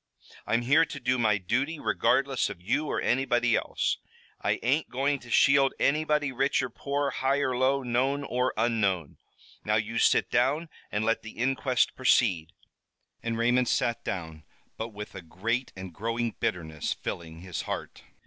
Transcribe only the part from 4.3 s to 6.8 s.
I ain't going to shield anybody, rich or